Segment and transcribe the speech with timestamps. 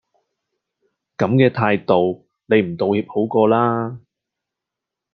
[1.15, 3.99] 咁嘅態度，你唔道歉好過道啦